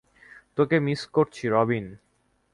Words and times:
তোকে 0.55 0.77
মিস 0.79 1.01
করছি, 1.05 1.43
রবিন। 1.47 1.85